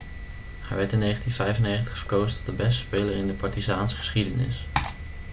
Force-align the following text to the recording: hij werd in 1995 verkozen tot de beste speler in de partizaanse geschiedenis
hij 0.59 0.77
werd 0.77 0.91
in 0.91 0.99
1995 0.99 1.97
verkozen 1.97 2.37
tot 2.37 2.45
de 2.45 2.63
beste 2.63 2.81
speler 2.83 3.13
in 3.15 3.27
de 3.27 3.33
partizaanse 3.33 3.95
geschiedenis 3.95 4.65